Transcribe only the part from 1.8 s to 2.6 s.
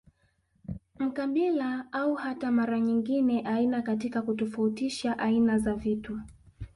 au hata